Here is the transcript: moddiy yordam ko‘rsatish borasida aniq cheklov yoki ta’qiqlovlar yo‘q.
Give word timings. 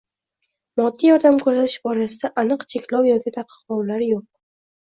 moddiy 0.79 1.11
yordam 1.13 1.37
ko‘rsatish 1.43 1.75
borasida 1.85 2.31
aniq 2.45 2.65
cheklov 2.75 3.07
yoki 3.11 3.35
ta’qiqlovlar 3.39 4.07
yo‘q. 4.11 4.27